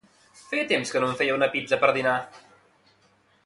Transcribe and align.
Feia 0.45 0.63
temps 0.71 0.93
que 0.95 1.03
no 1.03 1.11
em 1.13 1.19
feia 1.21 1.37
una 1.39 1.51
pizza 1.57 1.81
per 1.85 1.93
dinar 2.01 2.17